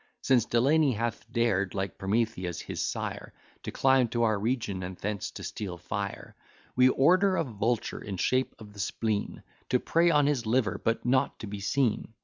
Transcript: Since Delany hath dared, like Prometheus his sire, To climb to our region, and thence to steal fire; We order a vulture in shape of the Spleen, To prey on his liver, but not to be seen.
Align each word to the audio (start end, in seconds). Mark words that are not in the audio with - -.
Since 0.23 0.45
Delany 0.45 0.93
hath 0.93 1.31
dared, 1.31 1.75
like 1.75 1.99
Prometheus 1.99 2.59
his 2.61 2.81
sire, 2.81 3.33
To 3.61 3.71
climb 3.71 4.07
to 4.07 4.23
our 4.23 4.39
region, 4.39 4.81
and 4.81 4.97
thence 4.97 5.29
to 5.29 5.43
steal 5.43 5.77
fire; 5.77 6.35
We 6.75 6.89
order 6.89 7.35
a 7.35 7.43
vulture 7.43 8.01
in 8.01 8.17
shape 8.17 8.55
of 8.57 8.73
the 8.73 8.79
Spleen, 8.79 9.43
To 9.69 9.79
prey 9.79 10.09
on 10.09 10.25
his 10.25 10.47
liver, 10.47 10.81
but 10.83 11.05
not 11.05 11.37
to 11.41 11.45
be 11.45 11.59
seen. 11.59 12.15